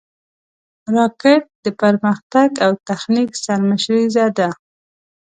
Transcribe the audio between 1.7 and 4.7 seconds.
پرمختګ او تخنیک سرمشریزه ده